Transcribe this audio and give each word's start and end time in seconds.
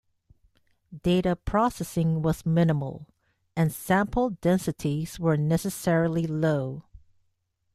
Data 1.03 1.35
processing 1.35 2.23
was 2.23 2.43
minimal 2.43 3.05
and 3.55 3.71
sample 3.71 4.31
densities 4.31 5.19
were 5.19 5.37
necessarily 5.37 6.25
low. 6.25 6.85